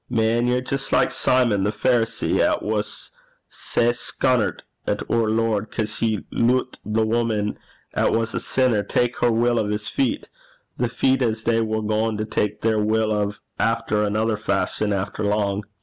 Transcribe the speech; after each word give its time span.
Man, 0.09 0.47
ye're 0.47 0.61
jist 0.61 0.91
like 0.91 1.11
Simon 1.11 1.63
the 1.63 1.69
Pharisee, 1.69 2.39
'at 2.39 2.63
was 2.63 3.11
sae 3.49 3.91
scunnert 3.93 4.63
at 4.87 5.03
oor 5.11 5.29
Lord 5.29 5.69
'cause 5.69 5.99
he 5.99 6.25
loot 6.31 6.79
the 6.83 7.05
wuman 7.05 7.59
'at 7.93 8.11
was 8.11 8.33
a 8.33 8.39
sinner 8.39 8.81
tak 8.81 9.17
her 9.17 9.31
wull 9.31 9.59
o' 9.59 9.69
's 9.69 9.87
feet 9.87 10.27
the 10.75 10.89
feet 10.89 11.21
'at 11.21 11.45
they 11.45 11.61
war 11.61 11.83
gaein' 11.85 12.17
to 12.17 12.25
tak 12.25 12.61
their 12.61 12.79
wull 12.79 13.13
o' 13.13 13.31
efter 13.59 14.03
anither 14.03 14.37
fashion 14.37 14.91
afore 14.91 15.23
lang. 15.27 15.61